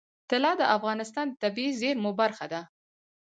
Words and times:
طلا 0.29 0.51
د 0.59 0.63
افغانستان 0.77 1.25
د 1.29 1.33
طبیعي 1.43 1.71
زیرمو 1.81 2.11
برخه 2.21 2.45
ده. 2.53 2.61